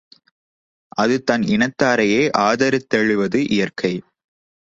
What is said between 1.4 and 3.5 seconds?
இனத்தாரையே ஆதரித்தெழுவது